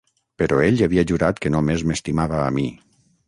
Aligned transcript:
Però 0.41 0.57
ell 0.67 0.77
li 0.79 0.85
havia 0.85 1.03
jurat 1.11 1.43
que 1.45 1.53
només 1.57 1.85
m'estimava 1.91 2.43
a 2.47 2.51
mi. 2.59 2.69